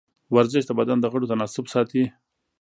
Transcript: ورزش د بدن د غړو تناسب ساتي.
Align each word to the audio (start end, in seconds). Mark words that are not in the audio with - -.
ورزش 0.35 0.63
د 0.67 0.71
بدن 0.79 0.97
د 1.01 1.05
غړو 1.11 1.29
تناسب 1.31 1.65
ساتي. 1.73 2.03